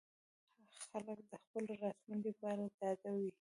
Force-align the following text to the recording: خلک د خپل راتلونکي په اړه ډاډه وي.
خلک 0.87 1.19
د 1.31 1.33
خپل 1.43 1.63
راتلونکي 1.83 2.31
په 2.39 2.45
اړه 2.51 2.65
ډاډه 2.79 3.09
وي. 3.17 3.31